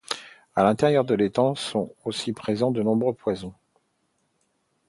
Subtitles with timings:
[0.55, 3.53] À l'intérieur de l'étang sont aussi présent de nombreux poisons.